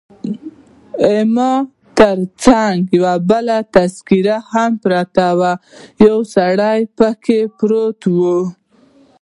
ما 1.35 1.51
تر 1.97 2.17
څنګ 2.43 2.79
یو 2.97 3.05
بله 3.29 3.57
تذکیره 3.75 4.37
هم 4.51 4.71
پرته 4.83 5.27
وه، 5.39 5.51
یو 6.05 6.17
سړی 6.35 6.79
پکښې 6.97 7.39
پروت 7.57 7.99
وو. 8.17 8.39